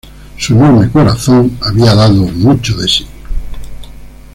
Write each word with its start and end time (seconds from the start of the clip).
Su 0.35 0.55
enorme 0.55 0.89
corazón 0.89 1.59
había 1.61 1.93
dado 1.93 2.23
mucho 2.23 2.75
de 2.75 2.87
si. 2.87 3.05